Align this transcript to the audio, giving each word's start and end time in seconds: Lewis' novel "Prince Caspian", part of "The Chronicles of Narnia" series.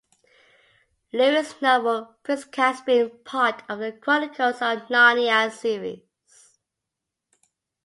Lewis' 1.13 1.61
novel 1.61 2.15
"Prince 2.23 2.45
Caspian", 2.45 3.11
part 3.23 3.61
of 3.69 3.77
"The 3.77 3.91
Chronicles 3.91 4.55
of 4.55 4.79
Narnia" 4.89 5.51
series. 5.51 6.57